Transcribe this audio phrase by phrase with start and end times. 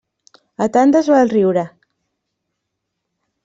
[0.65, 1.67] A tandes va el riure.